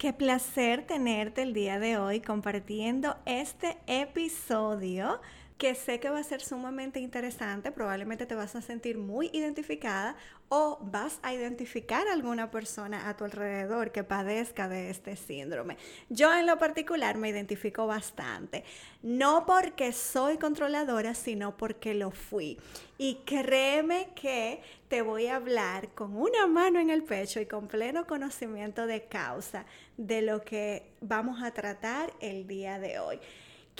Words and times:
Qué 0.00 0.14
placer 0.14 0.86
tenerte 0.86 1.42
el 1.42 1.52
día 1.52 1.78
de 1.78 1.98
hoy 1.98 2.22
compartiendo 2.22 3.18
este 3.26 3.76
episodio 3.86 5.20
que 5.58 5.74
sé 5.74 6.00
que 6.00 6.08
va 6.08 6.20
a 6.20 6.24
ser 6.24 6.40
sumamente 6.40 7.00
interesante, 7.00 7.70
probablemente 7.70 8.24
te 8.24 8.34
vas 8.34 8.56
a 8.56 8.62
sentir 8.62 8.96
muy 8.96 9.28
identificada 9.34 10.16
o 10.52 10.78
vas 10.82 11.20
a 11.22 11.32
identificar 11.32 12.08
a 12.08 12.12
alguna 12.12 12.50
persona 12.50 13.08
a 13.08 13.16
tu 13.16 13.24
alrededor 13.24 13.92
que 13.92 14.02
padezca 14.02 14.68
de 14.68 14.90
este 14.90 15.14
síndrome. 15.14 15.76
Yo 16.08 16.34
en 16.34 16.44
lo 16.44 16.58
particular 16.58 17.16
me 17.16 17.28
identifico 17.28 17.86
bastante, 17.86 18.64
no 19.00 19.46
porque 19.46 19.92
soy 19.92 20.38
controladora, 20.38 21.14
sino 21.14 21.56
porque 21.56 21.94
lo 21.94 22.10
fui. 22.10 22.58
Y 22.98 23.20
créeme 23.24 24.08
que 24.16 24.60
te 24.88 25.02
voy 25.02 25.28
a 25.28 25.36
hablar 25.36 25.90
con 25.94 26.16
una 26.16 26.48
mano 26.48 26.80
en 26.80 26.90
el 26.90 27.04
pecho 27.04 27.40
y 27.40 27.46
con 27.46 27.68
pleno 27.68 28.08
conocimiento 28.08 28.88
de 28.88 29.04
causa 29.04 29.66
de 29.96 30.20
lo 30.20 30.42
que 30.42 30.94
vamos 31.00 31.44
a 31.44 31.52
tratar 31.52 32.12
el 32.20 32.48
día 32.48 32.80
de 32.80 32.98
hoy. 32.98 33.20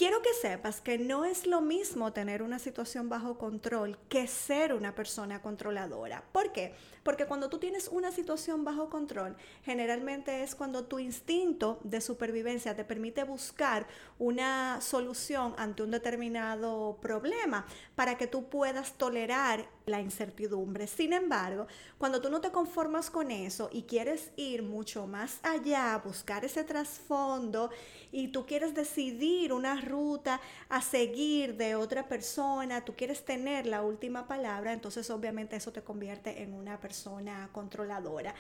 Quiero 0.01 0.23
que 0.23 0.33
sepas 0.33 0.81
que 0.81 0.97
no 0.97 1.27
es 1.27 1.47
lo 1.47 1.61
mismo 1.61 2.15
tener 2.15 2.43
una 2.43 2.59
situación 2.59 3.11
bajo 3.11 3.37
control 3.37 3.99
que 4.09 4.27
ser 4.29 4.73
una 4.73 4.95
persona 4.95 5.43
controladora. 5.43 6.25
¿Por 6.33 6.53
qué? 6.53 6.73
Porque 7.03 7.27
cuando 7.27 7.51
tú 7.51 7.59
tienes 7.59 7.89
una 7.89 8.11
situación 8.11 8.65
bajo 8.65 8.89
control, 8.89 9.37
generalmente 9.63 10.43
es 10.43 10.55
cuando 10.55 10.85
tu 10.85 10.99
instinto 10.99 11.81
de 11.85 12.01
supervivencia 12.01 12.75
te 12.75 12.85
permite 12.85 13.25
buscar 13.25 13.87
una 14.19 14.81
solución 14.81 15.55
ante 15.59 15.83
un 15.83 15.91
determinado 15.91 16.99
problema 17.03 17.67
para 17.95 18.17
que 18.17 18.27
tú 18.27 18.49
puedas 18.49 18.95
tolerar 18.95 19.69
la 19.85 20.01
incertidumbre. 20.01 20.87
Sin 20.87 21.13
embargo, 21.13 21.67
cuando 21.99 22.23
tú 22.23 22.31
no 22.31 22.41
te 22.41 22.53
conformas 22.53 23.11
con 23.11 23.31
eso 23.31 23.69
y 23.73 23.83
quieres 23.83 24.31
ir 24.37 24.63
mucho 24.63 25.07
más 25.07 25.41
allá, 25.43 26.01
buscar 26.03 26.45
ese 26.45 26.65
trasfondo 26.65 27.71
y 28.13 28.29
tú 28.29 28.47
quieres 28.47 28.75
decidir 28.75 29.53
una 29.53 29.81
ruta 29.91 30.41
a 30.69 30.81
seguir 30.81 31.57
de 31.57 31.75
otra 31.75 32.09
persona, 32.09 32.85
tú 32.85 32.95
quieres 32.95 33.25
tener 33.25 33.67
la 33.67 33.83
última 33.83 34.27
palabra, 34.27 34.73
entonces 34.73 35.11
obviamente 35.11 35.57
eso 35.57 35.73
te 35.73 35.83
convierte 35.83 36.43
en 36.43 36.55
una 36.55 36.81
persona 36.81 37.49
controladora. 37.53 38.35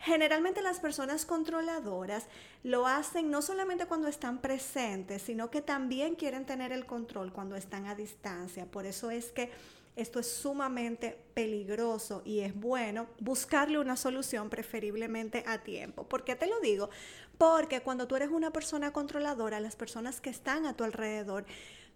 Generalmente 0.00 0.62
las 0.62 0.78
personas 0.78 1.26
controladoras 1.26 2.26
lo 2.62 2.86
hacen 2.86 3.30
no 3.30 3.42
solamente 3.42 3.86
cuando 3.86 4.06
están 4.06 4.38
presentes, 4.38 5.22
sino 5.22 5.50
que 5.50 5.60
también 5.60 6.14
quieren 6.14 6.46
tener 6.46 6.70
el 6.72 6.86
control 6.86 7.32
cuando 7.32 7.56
están 7.56 7.86
a 7.86 7.96
distancia. 7.96 8.66
Por 8.66 8.86
eso 8.86 9.10
es 9.10 9.32
que 9.32 9.50
esto 9.98 10.20
es 10.20 10.30
sumamente 10.30 11.18
peligroso 11.34 12.22
y 12.24 12.40
es 12.40 12.54
bueno 12.54 13.08
buscarle 13.18 13.78
una 13.78 13.96
solución 13.96 14.48
preferiblemente 14.48 15.42
a 15.46 15.58
tiempo. 15.58 16.04
¿Por 16.04 16.24
qué 16.24 16.36
te 16.36 16.46
lo 16.46 16.60
digo? 16.60 16.88
Porque 17.36 17.80
cuando 17.80 18.06
tú 18.06 18.14
eres 18.14 18.30
una 18.30 18.52
persona 18.52 18.92
controladora, 18.92 19.58
las 19.58 19.74
personas 19.74 20.20
que 20.20 20.30
están 20.30 20.66
a 20.66 20.76
tu 20.76 20.84
alrededor 20.84 21.46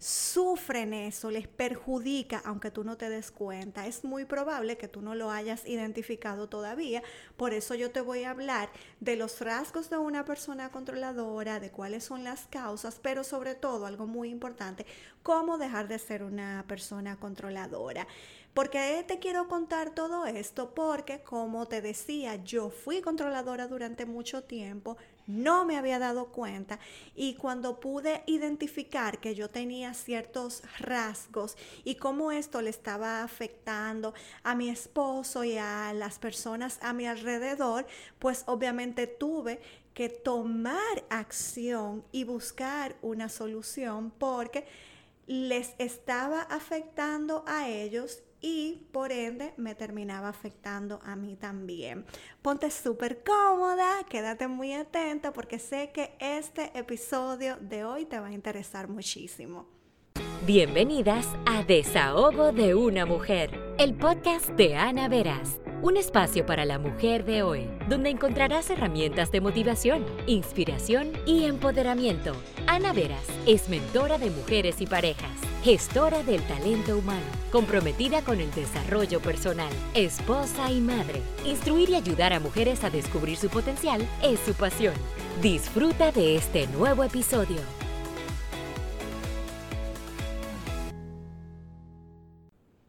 sufren 0.03 0.93
eso, 0.95 1.31
les 1.31 1.47
perjudica, 1.47 2.43
aunque 2.45 2.73
tú 2.73 2.83
no 2.83 2.97
te 2.97 3.09
des 3.09 3.31
cuenta. 3.31 3.87
Es 3.87 4.03
muy 4.03 4.25
probable 4.25 4.77
que 4.77 4.89
tú 4.89 5.01
no 5.01 5.15
lo 5.15 5.31
hayas 5.31 5.65
identificado 5.65 6.49
todavía. 6.49 7.05
Por 7.37 7.55
eso 7.55 7.77
yo 7.77 7.93
te 7.93 8.01
voy 8.01 8.25
a 8.25 8.31
hablar 8.31 8.69
de 8.99 9.15
los 9.15 9.41
rasgos 9.41 9.91
de 9.91 9.99
una 9.99 10.25
persona 10.25 10.71
controladora, 10.73 11.61
de 11.61 11.71
cuáles 11.71 12.03
son 12.03 12.25
las 12.25 12.49
causas, 12.49 12.99
pero 13.01 13.23
sobre 13.23 13.55
todo, 13.55 13.87
algo 13.87 14.09
muy 14.09 14.31
importante, 14.31 14.87
cómo 15.23 15.57
dejar 15.57 15.87
de 15.87 16.01
ser 16.01 16.25
una 16.25 16.65
persona 16.67 17.17
controladora. 17.17 18.09
¿Por 18.55 18.69
qué 18.69 19.03
te 19.07 19.19
quiero 19.19 19.49
contar 19.49 19.95
todo 19.95 20.27
esto? 20.27 20.75
Porque, 20.75 21.23
como 21.23 21.69
te 21.69 21.81
decía, 21.81 22.37
yo 22.37 22.69
fui 22.69 23.01
controladora 23.01 23.67
durante 23.67 24.05
mucho 24.05 24.43
tiempo, 24.43 24.99
no 25.27 25.65
me 25.65 25.77
había 25.77 25.99
dado 25.99 26.27
cuenta. 26.27 26.79
Y 27.15 27.35
cuando 27.35 27.81
pude 27.81 28.23
identificar 28.27 29.21
que 29.21 29.35
yo 29.35 29.49
tenía 29.51 29.95
ciertos 29.95 30.63
rasgos 30.79 31.57
y 31.85 31.97
cómo 31.97 32.33
esto 32.33 32.63
le 32.63 32.71
estaba 32.71 33.23
afectando 33.23 34.15
a 34.43 34.55
mi 34.55 34.69
esposo 34.69 35.45
y 35.45 35.57
a 35.59 35.93
las 35.93 36.19
personas 36.19 36.79
a 36.83 36.93
mi 36.93 37.07
alrededor, 37.07 37.87
pues 38.19 38.45
obviamente 38.47 39.07
tuve 39.07 39.61
que 39.95 40.09
tomar 40.09 41.05
acción 41.11 42.05
y 42.13 42.25
buscar 42.25 42.97
una 43.03 43.29
solución 43.29 44.11
porque 44.19 44.67
les 45.27 45.75
estaba 45.79 46.43
afectando 46.43 47.45
a 47.47 47.69
ellos 47.69 48.23
y 48.43 48.89
por 48.93 49.13
ende 49.13 49.55
me 49.57 49.75
terminaba 49.75 50.29
afectando 50.29 51.01
a 51.05 51.17
mí 51.17 51.37
también. 51.37 52.05
Ponte 52.43 52.71
súper 52.71 53.23
cómoda, 53.25 54.05
quédate 54.11 54.49
muy 54.49 54.75
atenta 54.75 55.33
porque 55.33 55.59
sé 55.59 55.93
que 55.95 56.15
este 56.19 56.77
episodio 56.79 57.57
de 57.61 57.85
hoy 57.85 58.05
te 58.05 58.19
va 58.19 58.27
a 58.27 58.33
interesar 58.33 58.89
muchísimo. 58.89 59.67
Bienvenidas 60.45 61.29
a 61.47 61.63
Desahogo 61.63 62.51
de 62.51 62.75
una 62.75 63.07
mujer, 63.07 63.59
el 63.79 63.95
podcast 63.95 64.49
de 64.51 64.77
Ana 64.77 65.09
Veras 65.09 65.63
un 65.83 65.97
espacio 65.97 66.47
para 66.47 66.65
la 66.65 66.79
mujer 66.79 67.25
de 67.25 67.43
hoy, 67.43 67.69
donde 67.89 68.11
encontrarás 68.11 68.71
herramientas 68.71 69.33
de 69.33 69.41
motivación, 69.41 70.07
inspiración 70.29 71.13
y 71.27 71.45
empoderamiento. 71.45 72.37
Ana 72.69 72.93
Veras 72.93 73.27
es 73.47 73.69
mentora 73.69 74.17
de 74.17 74.31
mujeres 74.31 74.81
y 74.81 74.87
parejas, 74.87 75.33
gestora 75.63 76.25
del 76.25 76.43
talento 76.49 76.99
humano, 76.99 77.25
comprometida 77.53 78.23
con 78.23 78.41
el 78.41 78.51
desarrollo 78.53 79.21
personal, 79.21 79.73
esposa 79.95 80.73
y 80.73 80.81
madre. 80.81 81.23
Instruir 81.45 81.91
y 81.91 81.95
ayudar 81.95 82.33
a 82.33 82.41
mujeres 82.41 82.83
a 82.83 82.91
descubrir 82.91 83.37
su 83.37 83.49
potencial 83.49 84.05
es 84.25 84.41
su 84.41 84.55
pasión. 84.55 84.95
Disfruta 85.41 86.11
de 86.11 86.35
este 86.35 86.67
nuevo 86.67 87.05
episodio. 87.05 87.61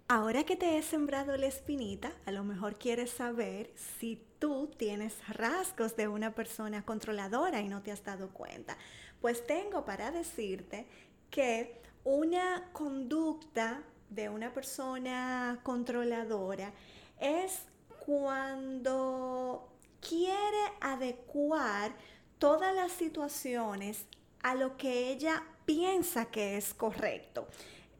Ahora 0.07 0.43
que 0.43 0.55
te 0.55 0.77
he 0.77 0.81
sembrado 0.81 1.37
la 1.37 1.47
espinita, 1.47 2.11
a 2.25 2.31
lo 2.31 2.43
mejor 2.43 2.77
quieres 2.79 3.11
saber 3.11 3.71
si 3.99 4.19
tú 4.39 4.71
tienes 4.77 5.15
rasgos 5.27 5.95
de 5.95 6.07
una 6.07 6.33
persona 6.33 6.83
controladora 6.83 7.61
y 7.61 7.67
no 7.67 7.83
te 7.83 7.91
has 7.91 8.03
dado 8.03 8.29
cuenta. 8.29 8.77
Pues 9.21 9.45
tengo 9.45 9.85
para 9.85 10.11
decirte 10.11 10.87
que 11.29 11.82
una 12.03 12.69
conducta 12.73 13.81
de 14.09 14.29
una 14.29 14.53
persona 14.53 15.59
controladora 15.63 16.73
es 17.19 17.65
cuando 18.05 19.69
quiere 20.01 20.63
adecuar 20.81 21.95
todas 22.37 22.75
las 22.75 22.91
situaciones 22.91 24.05
a 24.41 24.55
lo 24.55 24.75
que 24.75 25.09
ella 25.09 25.43
piensa 25.65 26.25
que 26.25 26.57
es 26.57 26.73
correcto. 26.73 27.47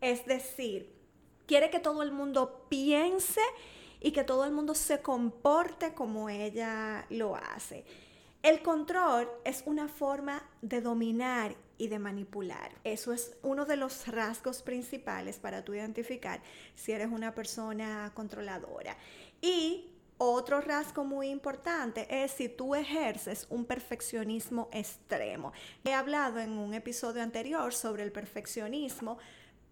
Es 0.02 0.26
decir, 0.26 0.94
quiere 1.46 1.70
que 1.70 1.80
todo 1.80 2.04
el 2.04 2.12
mundo 2.12 2.66
piense 2.70 3.42
y 4.02 4.12
que 4.12 4.26
todo 4.26 4.44
el 4.44 4.52
mundo 4.52 4.76
se 4.76 5.02
comporte 5.02 5.94
como 5.94 6.30
ella 6.30 7.06
lo 7.10 7.38
hace. 7.38 7.86
El 8.44 8.62
control 8.62 9.30
es 9.46 9.64
una 9.66 9.88
forma 9.88 10.44
de 10.62 10.82
dominar 10.82 11.56
y 11.78 11.88
de 11.88 11.98
manipular. 11.98 12.74
Eso 12.84 13.14
es 13.14 13.38
uno 13.42 13.64
de 13.64 13.78
los 13.78 14.06
rasgos 14.10 14.62
principales 14.62 15.40
para 15.40 15.64
tú 15.64 15.74
identificar 15.74 16.42
si 16.76 16.92
eres 16.92 17.08
una 17.10 17.34
persona 17.34 18.12
controladora. 18.14 18.98
Y 19.42 19.94
otro 20.18 20.60
rasgo 20.60 21.06
muy 21.06 21.30
importante 21.30 22.06
es 22.10 22.32
si 22.32 22.50
tú 22.50 22.76
ejerces 22.76 23.48
un 23.50 23.64
perfeccionismo 23.64 24.68
extremo. 24.74 25.54
He 25.86 25.94
hablado 25.94 26.40
en 26.40 26.58
un 26.58 26.74
episodio 26.74 27.24
anterior 27.24 27.74
sobre 27.74 28.04
el 28.04 28.12
perfeccionismo, 28.12 29.20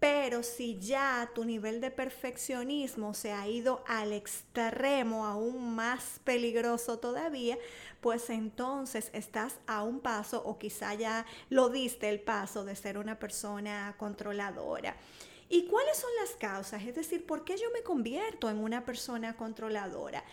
pero 0.02 0.42
si 0.42 0.80
ya 0.80 1.30
tu 1.32 1.44
nivel 1.44 1.80
de 1.80 1.92
perfeccionismo 1.92 3.14
se 3.14 3.30
ha 3.30 3.46
ido 3.46 3.84
al 3.86 4.12
extremo, 4.12 5.26
aún 5.26 5.76
más 5.76 6.18
peligroso 6.24 6.98
todavía, 6.98 7.56
pues 8.00 8.28
entonces 8.28 9.10
estás 9.12 9.60
a 9.68 9.84
un 9.84 10.00
paso 10.00 10.42
o 10.44 10.58
quizá 10.58 10.94
ya 10.94 11.24
lo 11.50 11.68
diste 11.68 12.08
el 12.08 12.18
paso 12.18 12.64
de 12.64 12.74
ser 12.74 12.98
una 12.98 13.20
persona 13.20 13.94
controladora. 13.96 14.96
¿Y 15.48 15.66
cuáles 15.66 15.98
son 15.98 16.10
las 16.20 16.30
causas? 16.30 16.82
Es 16.82 16.96
decir, 16.96 17.24
¿por 17.24 17.44
qué 17.44 17.56
yo 17.56 17.70
me 17.72 17.84
convierto 17.84 18.50
en 18.50 18.58
una 18.58 18.84
persona 18.84 19.36
controladora? 19.36 20.24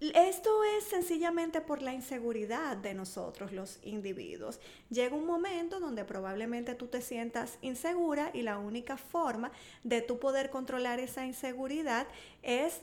Esto 0.00 0.64
es 0.64 0.84
sencillamente 0.84 1.60
por 1.60 1.80
la 1.80 1.92
inseguridad 1.92 2.76
de 2.76 2.92
nosotros 2.92 3.52
los 3.52 3.78
individuos. 3.84 4.58
Llega 4.90 5.14
un 5.14 5.26
momento 5.26 5.78
donde 5.78 6.04
probablemente 6.04 6.74
tú 6.74 6.88
te 6.88 7.00
sientas 7.00 7.58
insegura 7.62 8.30
y 8.34 8.42
la 8.42 8.58
única 8.58 8.96
forma 8.96 9.52
de 9.84 10.02
tú 10.02 10.18
poder 10.18 10.50
controlar 10.50 10.98
esa 10.98 11.24
inseguridad 11.24 12.08
es 12.42 12.80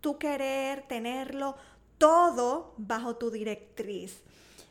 tú 0.00 0.18
querer 0.18 0.82
tenerlo 0.88 1.56
todo 1.96 2.74
bajo 2.76 3.16
tu 3.16 3.30
directriz. 3.30 4.20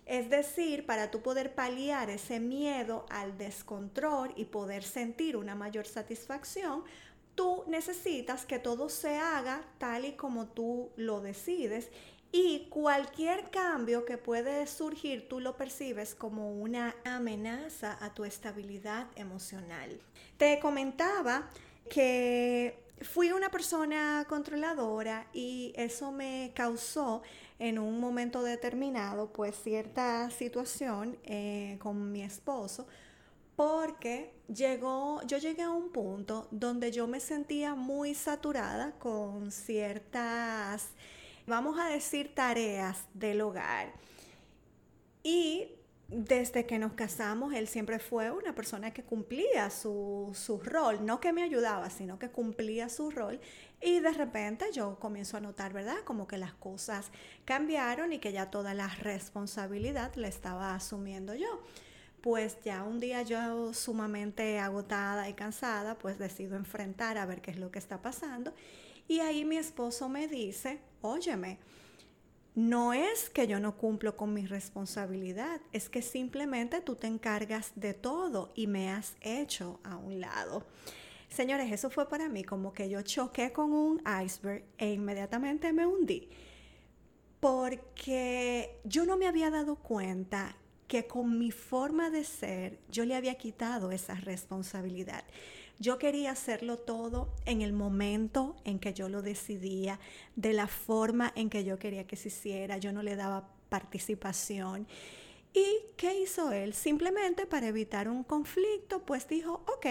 Es 0.05 0.29
decir, 0.29 0.85
para 0.85 1.11
tú 1.11 1.21
poder 1.21 1.53
paliar 1.53 2.09
ese 2.09 2.39
miedo 2.39 3.05
al 3.09 3.37
descontrol 3.37 4.31
y 4.37 4.45
poder 4.45 4.83
sentir 4.83 5.35
una 5.35 5.53
mayor 5.53 5.85
satisfacción, 5.85 6.85
tú 7.37 7.63
necesitas 7.67 8.45
que 8.45 8.57
todo 8.57 8.89
se 8.89 9.15
haga 9.15 9.61
tal 9.77 10.05
y 10.05 10.13
como 10.13 10.47
tú 10.47 10.89
lo 10.97 11.21
decides 11.21 11.89
Y 12.33 12.67
cualquier 12.69 13.49
cambio 13.51 14.03
que 14.03 14.17
puede 14.17 14.67
surgir, 14.67 15.29
tú 15.29 15.39
lo 15.39 15.55
percibes 15.55 16.13
como 16.13 16.51
una 16.51 16.93
amenaza 17.05 17.97
a 18.01 18.13
tu 18.13 18.25
estabilidad 18.25 19.07
emocional. 19.15 19.97
Te 20.37 20.59
comentaba 20.59 21.49
que 21.89 22.77
fui 23.01 23.31
una 23.31 23.49
persona 23.49 24.25
controladora 24.27 25.27
y 25.31 25.71
eso 25.77 26.11
me 26.11 26.51
causó 26.53 27.21
en 27.59 27.79
un 27.79 27.97
momento 27.99 28.43
determinado 28.43 29.31
pues 29.31 29.55
cierta 29.55 30.29
situación 30.29 31.17
eh, 31.23 31.77
con 31.79 32.11
mi 32.11 32.23
esposo 32.23 32.87
porque 33.57 34.35
llegó, 34.47 35.19
yo 35.23 35.39
llegué 35.39 35.63
a 35.63 35.71
un 35.71 35.89
punto 35.89 36.47
donde 36.51 36.91
yo 36.91 37.07
me 37.07 37.19
sentía 37.19 37.73
muy 37.73 38.13
saturada 38.13 38.91
con 38.99 39.51
ciertas, 39.51 40.89
vamos 41.47 41.79
a 41.79 41.87
decir, 41.89 42.35
tareas 42.35 43.05
del 43.15 43.41
hogar. 43.41 43.91
Y 45.23 45.71
desde 46.07 46.67
que 46.67 46.77
nos 46.77 46.93
casamos, 46.93 47.51
él 47.55 47.67
siempre 47.67 47.97
fue 47.97 48.29
una 48.29 48.53
persona 48.53 48.93
que 48.93 49.03
cumplía 49.03 49.71
su, 49.71 50.31
su, 50.35 50.59
rol, 50.59 51.03
no 51.03 51.19
que 51.19 51.33
me 51.33 51.41
ayudaba, 51.41 51.89
sino 51.89 52.19
que 52.19 52.29
cumplía 52.29 52.89
su 52.89 53.09
rol. 53.09 53.41
Y 53.81 54.01
de 54.01 54.11
repente 54.11 54.65
yo 54.71 54.99
comienzo 54.99 55.35
a 55.35 55.41
notar, 55.41 55.73
¿verdad? 55.73 55.97
Como 56.05 56.27
que 56.27 56.37
las 56.37 56.53
cosas 56.53 57.09
cambiaron 57.43 58.13
y 58.13 58.19
que 58.19 58.31
ya 58.31 58.51
toda 58.51 58.75
la 58.75 58.87
responsabilidad 58.87 60.13
la 60.13 60.27
estaba 60.27 60.75
asumiendo 60.75 61.33
yo. 61.33 61.63
Pues 62.27 62.57
ya 62.61 62.83
un 62.83 62.99
día 62.99 63.21
yo 63.21 63.73
sumamente 63.73 64.59
agotada 64.59 65.29
y 65.29 65.33
cansada, 65.33 65.97
pues 65.97 66.19
decido 66.19 66.57
enfrentar 66.57 67.17
a 67.17 67.25
ver 67.25 67.39
qué 67.39 67.51
es 67.51 67.57
lo 67.57 67.71
que 67.71 67.79
está 67.79 68.01
pasando. 68.01 68.53
Y 69.07 69.21
ahí 69.21 69.45
mi 69.45 69.55
esposo 69.55 70.09
me 70.09 70.27
dice, 70.27 70.81
óyeme, 70.99 71.57
no 72.53 72.91
es 72.91 73.29
que 73.29 73.47
yo 73.47 73.61
no 73.61 73.77
cumplo 73.77 74.17
con 74.17 74.33
mi 74.33 74.45
responsabilidad, 74.45 75.61
es 75.71 75.87
que 75.87 76.01
simplemente 76.01 76.81
tú 76.81 76.97
te 76.97 77.07
encargas 77.07 77.71
de 77.75 77.93
todo 77.93 78.51
y 78.55 78.67
me 78.67 78.91
has 78.91 79.15
hecho 79.21 79.79
a 79.85 79.95
un 79.95 80.19
lado. 80.19 80.65
Señores, 81.29 81.71
eso 81.71 81.89
fue 81.89 82.09
para 82.09 82.27
mí 82.27 82.43
como 82.43 82.73
que 82.73 82.89
yo 82.89 83.03
choqué 83.03 83.53
con 83.53 83.71
un 83.71 84.01
iceberg 84.21 84.65
e 84.77 84.91
inmediatamente 84.91 85.71
me 85.71 85.85
hundí. 85.85 86.27
Porque 87.39 88.81
yo 88.83 89.05
no 89.05 89.15
me 89.15 89.27
había 89.27 89.49
dado 89.49 89.77
cuenta 89.77 90.57
que 90.87 91.07
con 91.07 91.37
mi 91.37 91.51
forma 91.51 92.09
de 92.09 92.23
ser 92.23 92.79
yo 92.89 93.05
le 93.05 93.15
había 93.15 93.35
quitado 93.35 93.91
esa 93.91 94.15
responsabilidad. 94.15 95.23
Yo 95.79 95.99
quería 95.99 96.31
hacerlo 96.31 96.77
todo 96.77 97.35
en 97.45 97.61
el 97.61 97.71
momento 97.71 98.55
en 98.63 98.79
que 98.79 98.93
yo 98.93 99.09
lo 99.09 99.21
decidía, 99.21 99.99
de 100.35 100.53
la 100.53 100.67
forma 100.67 101.31
en 101.35 101.49
que 101.49 101.63
yo 101.63 101.77
quería 101.77 102.07
que 102.07 102.15
se 102.15 102.29
hiciera. 102.29 102.77
Yo 102.77 102.91
no 102.91 103.03
le 103.03 103.15
daba 103.15 103.49
participación. 103.69 104.87
¿Y 105.53 105.65
qué 105.95 106.19
hizo 106.19 106.51
él? 106.51 106.73
Simplemente 106.73 107.45
para 107.45 107.67
evitar 107.67 108.09
un 108.09 108.23
conflicto, 108.23 109.05
pues 109.05 109.27
dijo, 109.27 109.63
ok, 109.67 109.85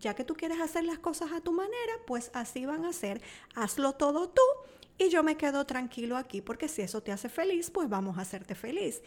ya 0.00 0.14
que 0.14 0.24
tú 0.24 0.34
quieres 0.34 0.60
hacer 0.60 0.84
las 0.84 0.98
cosas 0.98 1.32
a 1.32 1.40
tu 1.40 1.52
manera, 1.52 1.92
pues 2.06 2.30
así 2.34 2.66
van 2.66 2.84
a 2.84 2.92
ser. 2.92 3.22
Hazlo 3.54 3.94
todo 3.94 4.28
tú 4.28 4.42
y 4.98 5.08
yo 5.08 5.22
me 5.22 5.36
quedo 5.36 5.64
tranquilo 5.64 6.16
aquí, 6.16 6.42
porque 6.42 6.68
si 6.68 6.82
eso 6.82 7.02
te 7.02 7.12
hace 7.12 7.28
feliz, 7.28 7.70
pues 7.70 7.88
vamos 7.88 8.18
a 8.18 8.22
hacerte 8.22 8.54
feliz. 8.54 9.02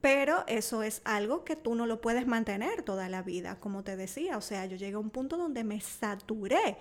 Pero 0.00 0.44
eso 0.46 0.82
es 0.82 1.02
algo 1.04 1.44
que 1.44 1.56
tú 1.56 1.74
no 1.74 1.86
lo 1.86 2.00
puedes 2.00 2.26
mantener 2.26 2.82
toda 2.82 3.08
la 3.08 3.22
vida, 3.22 3.58
como 3.60 3.84
te 3.84 3.96
decía. 3.96 4.38
O 4.38 4.40
sea, 4.40 4.64
yo 4.66 4.76
llegué 4.76 4.94
a 4.94 4.98
un 4.98 5.10
punto 5.10 5.36
donde 5.36 5.62
me 5.62 5.80
saturé 5.80 6.78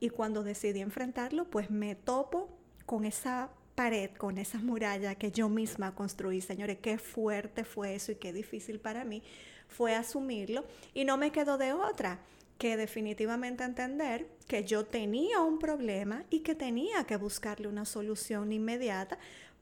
y 0.00 0.08
cuando 0.08 0.42
decidí 0.42 0.80
enfrentarlo, 0.80 1.44
pues 1.44 1.70
me 1.70 1.94
topo 1.94 2.48
con 2.86 3.04
esa 3.04 3.50
pared, 3.74 4.10
con 4.12 4.38
esa 4.38 4.58
muralla 4.58 5.14
que 5.14 5.30
yo 5.30 5.48
misma 5.48 5.94
construí. 5.94 6.40
Señores, 6.40 6.78
qué 6.80 6.98
fuerte 6.98 7.64
fue 7.64 7.94
eso 7.94 8.12
y 8.12 8.16
qué 8.16 8.32
difícil 8.32 8.80
para 8.80 9.04
mí 9.04 9.22
fue 9.68 9.94
asumirlo. 9.94 10.64
Y 10.94 11.04
no 11.04 11.16
me 11.16 11.32
quedó 11.32 11.58
de 11.58 11.72
otra 11.72 12.20
que 12.58 12.76
definitivamente 12.76 13.64
entender 13.64 14.28
que 14.46 14.64
yo 14.64 14.86
tenía 14.86 15.40
un 15.40 15.58
problema 15.58 16.24
y 16.30 16.40
que 16.40 16.54
tenía 16.54 17.04
que 17.04 17.16
buscarle 17.16 17.66
una 17.66 17.84
solución 17.84 18.52
inmediata 18.52 19.18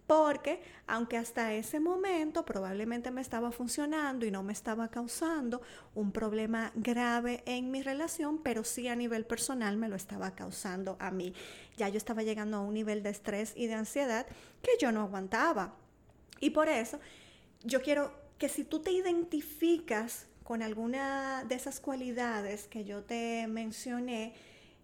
porque 0.07 0.63
aunque 0.87 1.17
hasta 1.17 1.55
ese 1.55 1.81
momento 1.81 2.45
probablemente 2.45 3.11
me 3.11 3.21
estaba 3.21 3.53
funcionando 3.53 4.27
y 4.27 4.31
no 4.31 4.43
me 4.43 4.53
estaba 4.53 4.89
causando 4.89 5.63
un 5.95 6.13
problema 6.13 6.73
grave 6.75 7.43
en 7.47 7.71
mi 7.71 7.83
relación, 7.83 8.39
pero 8.43 8.65
sí 8.65 8.89
a 8.89 8.97
nivel 8.97 9.25
personal 9.25 9.77
me 9.77 9.89
lo 9.89 9.97
estaba 9.97 10.35
causando 10.35 10.97
a 10.99 11.11
mí. 11.11 11.35
Ya 11.77 11.89
yo 11.89 11.97
estaba 11.97 12.23
llegando 12.23 12.59
a 12.59 12.61
un 12.61 12.75
nivel 12.75 13.03
de 13.03 13.11
estrés 13.11 13.53
y 13.57 13.67
de 13.67 13.75
ansiedad 13.75 14.27
que 14.61 14.73
yo 14.81 14.93
no 14.93 15.03
aguantaba. 15.03 15.75
Y 16.41 16.51
por 16.51 16.69
eso 16.69 16.99
yo 17.63 17.81
quiero 17.83 18.13
que 18.39 18.49
si 18.49 18.65
tú 18.65 18.81
te 18.81 18.91
identificas 18.91 20.27
con 20.43 20.63
alguna 20.63 21.45
de 21.45 21.55
esas 21.55 21.79
cualidades 21.79 22.67
que 22.67 22.85
yo 22.85 23.05
te 23.05 23.47
mencioné, 23.47 24.35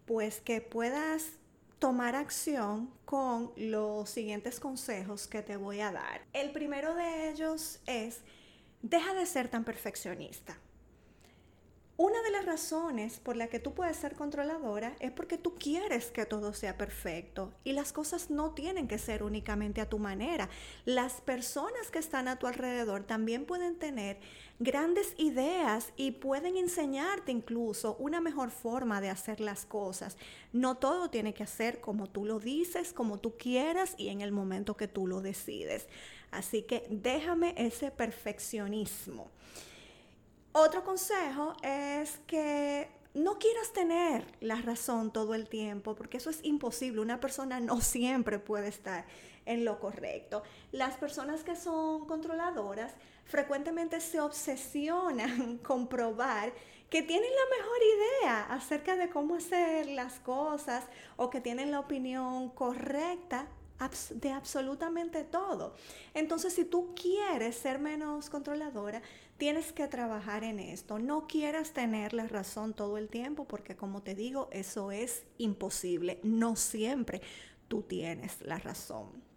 pues 0.05 0.39
que 0.39 0.61
puedas 0.61 1.38
tomar 1.79 2.15
acción 2.15 2.91
con 3.05 3.51
los 3.55 4.09
siguientes 4.09 4.59
consejos 4.59 5.27
que 5.27 5.41
te 5.41 5.57
voy 5.57 5.79
a 5.79 5.91
dar. 5.91 6.21
El 6.33 6.51
primero 6.51 6.93
de 6.93 7.29
ellos 7.29 7.79
es, 7.87 8.19
deja 8.81 9.13
de 9.13 9.25
ser 9.25 9.47
tan 9.47 9.63
perfeccionista. 9.63 10.57
Una 12.01 12.21
de 12.21 12.31
las 12.31 12.45
razones 12.45 13.19
por 13.19 13.35
la 13.35 13.47
que 13.47 13.59
tú 13.59 13.73
puedes 13.73 13.97
ser 13.97 14.15
controladora 14.15 14.95
es 15.01 15.11
porque 15.11 15.37
tú 15.37 15.55
quieres 15.55 16.11
que 16.11 16.25
todo 16.25 16.53
sea 16.53 16.77
perfecto 16.77 17.51
y 17.65 17.73
las 17.73 17.91
cosas 17.91 18.29
no 18.29 18.53
tienen 18.53 18.87
que 18.87 18.97
ser 18.97 19.21
únicamente 19.21 19.81
a 19.81 19.89
tu 19.89 19.99
manera. 19.99 20.47
Las 20.85 21.19
personas 21.19 21.91
que 21.91 21.99
están 21.99 22.29
a 22.29 22.39
tu 22.39 22.47
alrededor 22.47 23.03
también 23.03 23.43
pueden 23.43 23.75
tener 23.75 24.17
grandes 24.59 25.13
ideas 25.17 25.91
y 25.97 26.11
pueden 26.11 26.55
enseñarte 26.55 27.33
incluso 27.33 27.97
una 27.99 28.21
mejor 28.21 28.49
forma 28.49 29.01
de 29.01 29.09
hacer 29.09 29.41
las 29.41 29.65
cosas. 29.65 30.15
No 30.53 30.77
todo 30.77 31.09
tiene 31.09 31.33
que 31.33 31.43
hacer 31.43 31.81
como 31.81 32.07
tú 32.07 32.23
lo 32.23 32.39
dices, 32.39 32.93
como 32.93 33.17
tú 33.17 33.35
quieras 33.37 33.95
y 33.97 34.07
en 34.07 34.21
el 34.21 34.31
momento 34.31 34.77
que 34.77 34.87
tú 34.87 35.05
lo 35.05 35.19
decides. 35.19 35.89
Así 36.31 36.61
que 36.61 36.87
déjame 36.89 37.55
ese 37.57 37.91
perfeccionismo. 37.91 39.29
Otro 40.51 40.83
consejo 40.83 41.53
es 41.61 42.19
que 42.25 42.89
no 43.13 43.37
quieras 43.37 43.71
tener 43.71 44.25
la 44.39 44.55
razón 44.55 45.11
todo 45.11 45.35
el 45.35 45.47
tiempo, 45.47 45.95
porque 45.95 46.17
eso 46.17 46.31
es 46.31 46.39
imposible. 46.43 47.01
Una 47.01 47.19
persona 47.19 47.59
no 47.59 47.81
siempre 47.81 48.39
puede 48.39 48.67
estar 48.67 49.05
en 49.45 49.63
lo 49.63 49.79
correcto. 49.79 50.43
Las 50.71 50.97
personas 50.97 51.43
que 51.43 51.55
son 51.55 52.05
controladoras 52.07 52.93
frecuentemente 53.25 54.01
se 54.01 54.19
obsesionan 54.19 55.57
con 55.63 55.87
probar 55.87 56.53
que 56.89 57.03
tienen 57.03 57.29
la 57.29 57.57
mejor 57.57 57.77
idea 57.97 58.43
acerca 58.51 58.95
de 58.95 59.09
cómo 59.09 59.35
hacer 59.35 59.87
las 59.87 60.19
cosas 60.19 60.85
o 61.17 61.29
que 61.29 61.41
tienen 61.41 61.69
la 61.69 61.79
opinión 61.79 62.49
correcta 62.49 63.47
de 64.11 64.31
absolutamente 64.31 65.23
todo. 65.23 65.75
Entonces, 66.13 66.53
si 66.53 66.65
tú 66.65 66.93
quieres 66.95 67.55
ser 67.55 67.79
menos 67.79 68.29
controladora, 68.29 69.01
tienes 69.37 69.71
que 69.71 69.87
trabajar 69.87 70.43
en 70.43 70.59
esto. 70.59 70.99
No 70.99 71.27
quieras 71.27 71.71
tener 71.71 72.13
la 72.13 72.27
razón 72.27 72.73
todo 72.73 72.97
el 72.97 73.07
tiempo 73.07 73.45
porque, 73.45 73.75
como 73.75 74.01
te 74.01 74.15
digo, 74.15 74.49
eso 74.51 74.91
es 74.91 75.23
imposible. 75.37 76.19
No 76.23 76.55
siempre 76.55 77.21
tú 77.67 77.83
tienes 77.83 78.41
la 78.41 78.57
razón. 78.57 79.29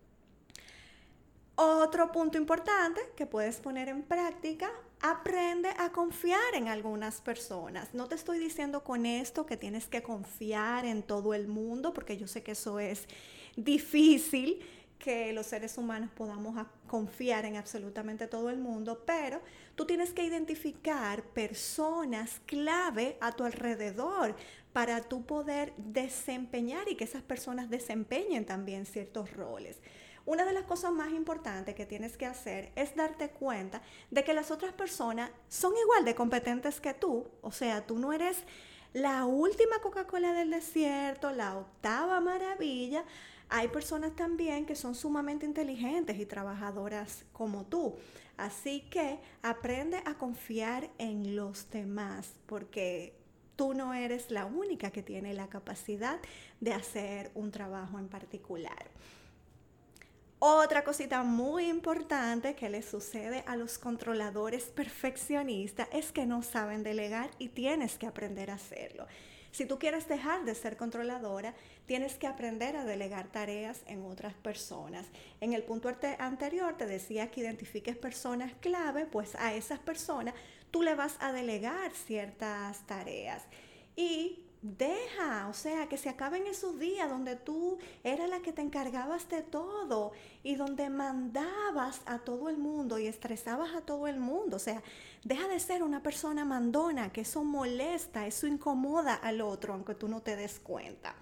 Otro 1.55 2.11
punto 2.11 2.39
importante 2.39 3.01
que 3.15 3.27
puedes 3.27 3.61
poner 3.61 3.89
en 3.89 4.03
práctica, 4.03 4.71
aprende 5.03 5.69
a 5.79 5.93
confiar 5.93 6.55
en 6.55 6.69
algunas 6.69 7.21
personas. 7.21 7.93
No 7.93 8.07
te 8.07 8.15
estoy 8.15 8.39
diciendo 8.39 8.83
con 8.83 9.05
esto 9.05 9.45
que 9.47 9.57
tienes 9.57 9.87
que 9.87 10.03
confiar 10.03 10.87
en 10.87 11.03
todo 11.03 11.35
el 11.35 11.49
mundo, 11.49 11.93
porque 11.93 12.17
yo 12.17 12.27
sé 12.27 12.43
que 12.43 12.53
eso 12.53 12.79
es 12.81 13.07
difícil 13.57 14.61
que 14.99 15.33
los 15.33 15.47
seres 15.47 15.79
humanos 15.79 16.11
podamos 16.15 16.65
confiar 16.87 17.45
en 17.45 17.57
absolutamente 17.57 18.29
todo 18.29 18.51
el 18.51 18.59
mundo, 18.59 19.03
pero 19.05 19.41
tú 19.75 19.85
tienes 19.85 20.13
que 20.13 20.25
identificar 20.25 21.25
personas 21.25 22.41
clave 22.47 23.17
a 23.21 23.33
tu 23.33 23.43
alrededor 23.43 24.37
para 24.73 25.03
tú 25.03 25.27
poder 25.27 25.75
desempeñar 25.77 26.89
y 26.89 26.95
que 26.95 27.05
esas 27.05 27.23
personas 27.23 27.69
desempeñen 27.69 28.47
también 28.47 28.87
ciertos 28.87 29.33
roles. 29.33 29.81
Una 30.25 30.45
de 30.45 30.53
las 30.53 30.65
cosas 30.65 30.93
más 30.93 31.11
importantes 31.11 31.75
que 31.75 31.85
tienes 31.85 32.17
que 32.17 32.27
hacer 32.27 32.71
es 32.77 32.95
darte 32.95 33.31
cuenta 33.31 33.83
de 34.13 34.23
que 34.23 34.35
las 34.35 34.53
otras 34.53 34.73
personas 34.73 35.33
son 35.49 35.73
igual 35.83 36.05
de 36.05 36.15
competentes 36.15 36.81
que 36.81 36.95
tú, 36.95 37.27
o 37.41 37.51
sea, 37.51 37.85
tú 37.85 37.99
no 37.99 38.13
eres 38.13 38.45
la 38.93 39.25
última 39.25 39.81
Coca-Cola 39.81 40.33
del 40.33 40.51
desierto, 40.51 41.33
la 41.33 41.57
octava 41.57 42.21
maravilla, 42.21 43.05
hay 43.55 43.69
personas 43.69 44.17
también 44.17 44.65
que 44.65 44.75
son 44.75 44.95
sumamente 44.95 45.45
inteligentes 45.45 46.19
y 46.19 46.25
trabajadoras 46.25 47.27
como 47.35 47.67
tú. 47.67 47.95
Así 48.39 48.81
que 48.89 49.19
aprende 49.43 49.99
a 50.07 50.15
confiar 50.15 50.89
en 50.97 51.37
los 51.37 51.71
demás 51.71 52.33
porque 52.47 53.15
tú 53.55 53.75
no 53.75 53.93
eres 53.93 54.31
la 54.31 54.47
única 54.47 54.91
que 54.91 55.03
tiene 55.03 55.35
la 55.35 55.49
capacidad 55.49 56.19
de 56.61 56.73
hacer 56.73 57.31
un 57.35 57.51
trabajo 57.51 57.99
en 57.99 58.09
particular. 58.09 58.91
Otra 60.39 60.83
cosita 60.83 61.23
muy 61.23 61.67
importante 61.67 62.55
que 62.55 62.71
le 62.71 62.81
sucede 62.81 63.45
a 63.47 63.55
los 63.55 63.79
controladores 63.79 64.65
perfeccionistas 64.65 65.89
es 65.93 66.11
que 66.11 66.25
no 66.25 66.43
saben 66.43 66.83
delegar 66.83 67.31
y 67.39 67.51
tienes 67.51 67.99
que 67.99 68.07
aprender 68.07 68.51
a 68.51 68.55
hacerlo. 68.55 69.07
Si 69.53 69.67
tú 69.67 69.79
quieres 69.79 70.09
dejar 70.09 70.45
de 70.45 70.55
ser 70.55 70.79
controladora, 70.79 71.55
tienes 71.87 72.15
que 72.15 72.27
aprender 72.27 72.75
a 72.75 72.85
delegar 72.85 73.29
tareas 73.29 73.83
en 73.87 74.03
otras 74.05 74.33
personas. 74.35 75.07
En 75.41 75.53
el 75.53 75.63
punto 75.63 75.95
anterior 76.19 76.77
te 76.79 76.87
decía 76.87 77.31
que 77.31 77.43
identifiques 77.43 77.97
personas 77.97 78.55
clave, 78.61 79.05
pues 79.05 79.35
a 79.35 79.55
esas 79.55 79.79
personas 79.79 80.35
tú 80.71 80.83
le 80.83 80.95
vas 80.95 81.17
a 81.21 81.33
delegar 81.33 81.93
ciertas 81.93 82.87
tareas. 82.87 83.45
Y 83.95 84.47
Deja, 84.63 85.49
o 85.49 85.55
sea, 85.55 85.89
que 85.89 85.99
se 85.99 86.09
acaben 86.09 86.47
esos 86.47 86.79
días 86.79 87.11
donde 87.11 87.35
tú 87.35 87.79
eras 88.05 88.31
la 88.31 88.43
que 88.43 88.53
te 88.53 88.63
encargabas 88.63 89.29
de 89.29 89.43
todo 89.43 90.13
y 90.45 90.55
donde 90.55 90.89
mandabas 90.89 92.01
a 92.07 92.21
todo 92.21 92.49
el 92.49 92.59
mundo 92.59 92.97
y 93.01 93.09
estresabas 93.09 93.75
a 93.75 93.81
todo 93.81 94.07
el 94.07 94.21
mundo. 94.21 94.57
O 94.57 94.61
sea, 94.61 94.81
deja 95.25 95.49
de 95.49 95.59
ser 95.59 95.83
una 95.83 96.01
persona 96.01 96.45
mandona, 96.45 97.13
que 97.13 97.23
eso 97.23 97.43
molesta, 97.43 98.25
eso 98.29 98.47
incomoda 98.47 99.15
al 99.15 99.41
otro, 99.41 99.75
aunque 99.75 99.97
tú 99.97 100.07
no 100.07 100.23
te 100.23 100.37
des 100.37 100.61
cuenta. 100.61 101.17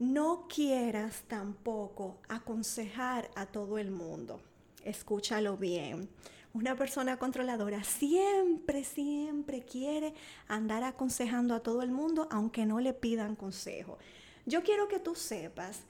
No 0.00 0.48
quieras 0.48 1.22
tampoco 1.28 2.18
aconsejar 2.28 3.30
a 3.36 3.46
todo 3.46 3.78
el 3.78 3.92
mundo. 3.92 4.40
Escúchalo 4.82 5.56
bien. 5.56 6.08
Una 6.56 6.74
persona 6.74 7.18
controladora 7.18 7.84
siempre, 7.84 8.82
siempre 8.82 9.60
quiere 9.60 10.14
andar 10.48 10.84
aconsejando 10.84 11.54
a 11.54 11.60
todo 11.60 11.82
el 11.82 11.90
mundo, 11.90 12.28
aunque 12.30 12.64
no 12.64 12.80
le 12.80 12.94
pidan 12.94 13.36
consejo. 13.36 13.98
Yo 14.46 14.62
quiero 14.62 14.88
que 14.88 14.98
tú 14.98 15.14
sepas 15.14 15.82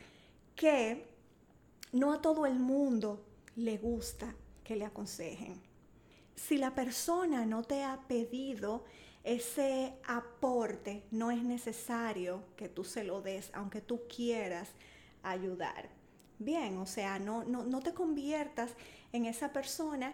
que 0.56 1.06
no 1.92 2.12
a 2.12 2.20
todo 2.20 2.46
el 2.46 2.58
mundo 2.58 3.24
le 3.54 3.78
gusta 3.78 4.34
que 4.64 4.74
le 4.74 4.84
aconsejen. 4.84 5.62
Si 6.34 6.58
la 6.58 6.74
persona 6.74 7.46
no 7.46 7.62
te 7.62 7.84
ha 7.84 8.00
pedido 8.08 8.82
ese 9.22 9.94
aporte, 10.04 11.04
no 11.12 11.30
es 11.30 11.44
necesario 11.44 12.42
que 12.56 12.68
tú 12.68 12.82
se 12.82 13.04
lo 13.04 13.22
des, 13.22 13.50
aunque 13.54 13.80
tú 13.80 14.00
quieras 14.08 14.70
ayudar. 15.22 15.90
Bien, 16.40 16.76
o 16.78 16.86
sea, 16.86 17.20
no, 17.20 17.44
no, 17.44 17.64
no 17.64 17.80
te 17.82 17.94
conviertas 17.94 18.72
en 19.12 19.26
esa 19.26 19.52
persona 19.52 20.12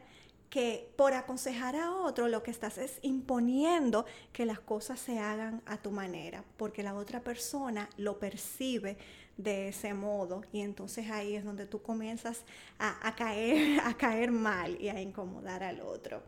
que 0.52 0.92
por 0.96 1.14
aconsejar 1.14 1.76
a 1.76 1.92
otro 1.92 2.28
lo 2.28 2.42
que 2.42 2.50
estás 2.50 2.76
es 2.76 2.98
imponiendo 3.00 4.04
que 4.34 4.44
las 4.44 4.60
cosas 4.60 5.00
se 5.00 5.18
hagan 5.18 5.62
a 5.64 5.78
tu 5.78 5.90
manera, 5.90 6.44
porque 6.58 6.82
la 6.82 6.94
otra 6.94 7.20
persona 7.20 7.88
lo 7.96 8.18
percibe 8.18 8.98
de 9.38 9.68
ese 9.68 9.94
modo 9.94 10.42
y 10.52 10.60
entonces 10.60 11.10
ahí 11.10 11.36
es 11.36 11.44
donde 11.46 11.64
tú 11.64 11.80
comienzas 11.80 12.44
a, 12.78 13.14
caer, 13.16 13.80
a 13.84 13.94
caer 13.94 14.30
mal 14.30 14.78
y 14.78 14.90
a 14.90 15.00
incomodar 15.00 15.62
al 15.62 15.80
otro. 15.80 16.22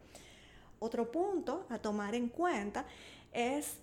Otro 0.78 1.12
punto 1.12 1.66
a 1.68 1.78
tomar 1.78 2.14
en 2.14 2.30
cuenta 2.30 2.86
es 3.30 3.76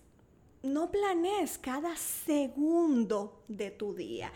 no 0.63 0.89
planees 0.89 1.59
cada 1.59 1.95
segundo 1.95 3.43
de 3.47 3.69
tu 3.69 3.93
día. 3.93 4.31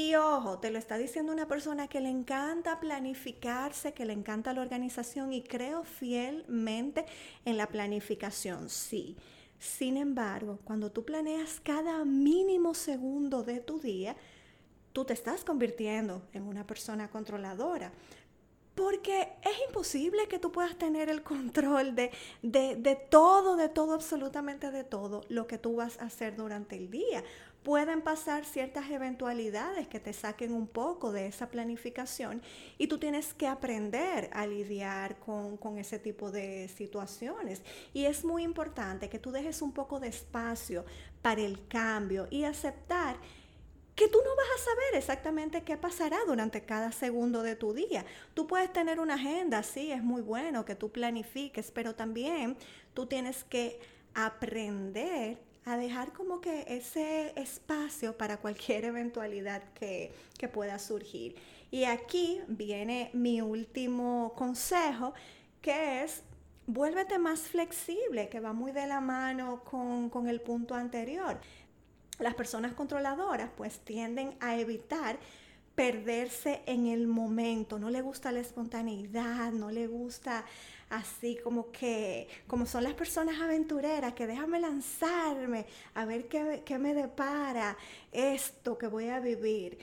Y 0.00 0.14
ojo, 0.14 0.60
te 0.60 0.70
lo 0.70 0.78
está 0.78 0.96
diciendo 0.96 1.32
una 1.32 1.48
persona 1.48 1.88
que 1.88 2.00
le 2.00 2.08
encanta 2.08 2.78
planificarse, 2.78 3.94
que 3.94 4.04
le 4.04 4.12
encanta 4.12 4.52
la 4.52 4.62
organización 4.62 5.32
y 5.32 5.42
creo 5.42 5.82
fielmente 5.82 7.04
en 7.44 7.56
la 7.56 7.66
planificación, 7.66 8.70
sí. 8.70 9.16
Sin 9.58 9.96
embargo, 9.96 10.60
cuando 10.62 10.92
tú 10.92 11.04
planeas 11.04 11.58
cada 11.58 12.04
mínimo 12.04 12.74
segundo 12.74 13.42
de 13.42 13.58
tu 13.58 13.80
día, 13.80 14.14
tú 14.92 15.04
te 15.04 15.14
estás 15.14 15.42
convirtiendo 15.42 16.22
en 16.32 16.44
una 16.44 16.64
persona 16.64 17.10
controladora. 17.10 17.90
Porque 18.78 19.32
es 19.42 19.66
imposible 19.66 20.28
que 20.28 20.38
tú 20.38 20.52
puedas 20.52 20.78
tener 20.78 21.08
el 21.08 21.24
control 21.24 21.96
de, 21.96 22.12
de, 22.42 22.76
de, 22.76 22.94
todo, 22.94 23.56
de 23.56 23.68
todo, 23.68 23.92
absolutamente 23.92 24.70
de 24.70 24.84
todo 24.84 25.24
lo 25.28 25.48
que 25.48 25.58
tú 25.58 25.74
vas 25.74 25.98
a 25.98 26.04
hacer 26.04 26.36
durante 26.36 26.76
el 26.76 26.88
día 26.88 27.24
pueden 27.62 28.02
pasar 28.02 28.44
ciertas 28.44 28.88
eventualidades 28.90 29.88
que 29.88 30.00
te 30.00 30.12
saquen 30.12 30.52
un 30.52 30.66
poco 30.66 31.12
de 31.12 31.26
esa 31.26 31.50
planificación 31.50 32.40
y 32.78 32.86
tú 32.86 32.98
tienes 32.98 33.34
que 33.34 33.46
aprender 33.46 34.30
a 34.32 34.46
lidiar 34.46 35.18
con, 35.18 35.58
ese 35.76 35.98
tipo 35.98 36.30
de 36.30 36.68
situaciones. 36.68 37.62
Y 37.92 38.06
es 38.06 38.24
muy 38.24 38.42
importante 38.42 39.08
que 39.08 39.18
tú 39.18 39.32
dejes 39.32 39.60
un 39.60 39.72
poco 39.72 40.00
de 40.00 40.08
espacio 40.08 40.84
para 41.20 41.42
el 41.42 41.66
cambio 41.68 42.26
y 42.30 42.44
aceptar 42.44 43.16
que 43.98 44.06
tú 44.06 44.18
no 44.24 44.36
vas 44.36 44.46
a 44.54 44.64
saber 44.64 44.94
exactamente 44.94 45.64
qué 45.64 45.76
pasará 45.76 46.18
durante 46.24 46.62
cada 46.62 46.92
segundo 46.92 47.42
de 47.42 47.56
tu 47.56 47.74
día. 47.74 48.06
Tú 48.32 48.46
puedes 48.46 48.72
tener 48.72 49.00
una 49.00 49.14
agenda, 49.14 49.64
sí, 49.64 49.90
es 49.90 50.04
muy 50.04 50.22
bueno 50.22 50.64
que 50.64 50.76
tú 50.76 50.90
planifiques, 50.90 51.72
pero 51.72 51.96
también 51.96 52.56
tú 52.94 53.06
tienes 53.06 53.42
que 53.42 53.80
aprender 54.14 55.38
a 55.64 55.76
dejar 55.76 56.12
como 56.12 56.40
que 56.40 56.64
ese 56.68 57.32
espacio 57.34 58.16
para 58.16 58.36
cualquier 58.36 58.84
eventualidad 58.94 59.64
que, 59.74 60.12
que 60.38 60.46
pueda 60.46 60.78
surgir. 60.78 61.34
Y 61.72 61.82
aquí 61.82 62.40
viene 62.46 63.10
mi 63.14 63.40
último 63.40 64.32
consejo, 64.36 65.12
que 65.60 66.04
es 66.04 66.22
vuélvete 66.68 67.18
más 67.18 67.40
flexible, 67.40 68.28
que 68.28 68.38
va 68.38 68.52
muy 68.52 68.70
de 68.70 68.86
la 68.86 69.00
mano 69.00 69.64
con, 69.64 70.08
con, 70.08 70.28
el 70.28 70.40
punto 70.40 70.76
anterior. 70.76 71.40
Las 72.18 72.34
personas 72.34 72.74
controladoras 72.74 73.50
pues 73.56 73.78
tienden 73.80 74.34
a 74.40 74.56
evitar 74.56 75.18
perderse 75.78 76.60
en 76.66 76.88
el 76.88 77.06
momento, 77.06 77.78
no 77.78 77.88
le 77.88 78.00
gusta 78.00 78.32
la 78.32 78.40
espontaneidad, 78.40 79.52
no 79.52 79.70
le 79.70 79.86
gusta 79.86 80.44
así 80.90 81.38
como 81.44 81.70
que, 81.70 82.26
como 82.48 82.66
son 82.66 82.82
las 82.82 82.94
personas 82.94 83.40
aventureras, 83.40 84.14
que 84.14 84.26
déjame 84.26 84.58
lanzarme 84.58 85.66
a 85.94 86.04
ver 86.04 86.26
qué, 86.26 86.62
qué 86.64 86.78
me 86.78 86.94
depara 86.94 87.76
esto 88.10 88.76
que 88.76 88.88
voy 88.88 89.08
a 89.08 89.20
vivir. 89.20 89.78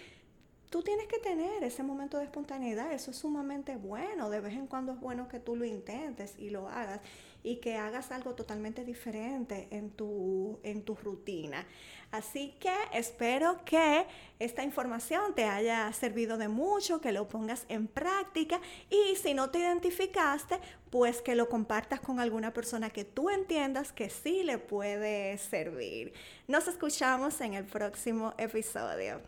Tú 0.69 0.81
tienes 0.83 1.07
que 1.07 1.19
tener 1.19 1.63
ese 1.63 1.83
momento 1.83 2.17
de 2.17 2.25
espontaneidad, 2.25 2.91
eso 2.91 3.11
es 3.11 3.17
sumamente 3.17 3.77
bueno, 3.77 4.29
de 4.29 4.41
vez 4.41 4.53
en 4.55 4.67
cuando 4.67 4.91
es 4.91 4.99
bueno 4.99 5.29
que 5.29 5.39
tú 5.39 5.55
lo 5.55 5.63
intentes 5.63 6.37
y 6.37 6.49
lo 6.49 6.67
hagas 6.67 6.99
y 7.45 7.57
que 7.57 7.77
hagas 7.77 8.11
algo 8.11 8.33
totalmente 8.33 8.83
diferente 8.83 9.67
en 9.69 9.91
tu, 9.91 10.59
en 10.63 10.83
rutina. 10.83 11.65
Así 12.11 12.55
que 12.59 12.73
espero 12.91 13.63
que 13.63 14.07
esta 14.39 14.63
información 14.63 15.35
te 15.35 15.45
haya 15.45 15.91
servido 15.93 16.37
de 16.37 16.47
mucho, 16.47 16.99
que 16.99 17.11
lo 17.11 17.27
pongas 17.27 17.65
en 17.69 17.87
práctica 17.87 18.59
y 18.89 19.15
si 19.15 19.35
no 19.35 19.51
te 19.51 19.59
identificaste, 19.59 20.59
pues 20.89 21.21
que 21.21 21.35
lo 21.35 21.47
compartas 21.47 21.99
con 21.99 22.19
alguna 22.19 22.51
persona 22.51 22.89
que 22.89 23.05
tú 23.05 23.29
entiendas 23.29 23.91
que 23.91 24.09
sí 24.09 24.43
le 24.43 24.57
puede 24.57 25.37
servir. 25.37 26.13
Nos 26.47 26.67
escuchamos 26.67 27.39
en 27.41 27.53
el 27.53 27.65
próximo 27.65 28.33
episodio. 28.39 29.21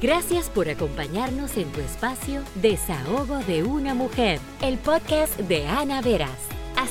Gracias 0.00 0.48
por 0.48 0.68
acompañarnos 0.68 1.56
en 1.56 1.70
tu 1.72 1.80
espacio 1.80 2.42
Desahogo 2.56 3.38
de 3.38 3.62
una 3.64 3.94
mujer, 3.94 4.40
el 4.62 4.78
podcast 4.78 5.36
de 5.40 5.66
Ana 5.66 6.00
Veras. 6.00 6.57